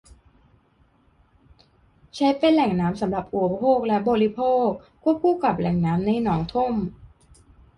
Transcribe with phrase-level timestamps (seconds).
[2.15, 4.67] ใช้เป็นแหล่งน้ำสำหรับอุปโภคและบริโภค
[5.03, 6.73] ควบคู่กับแหล่งน้ำในหนองท่ม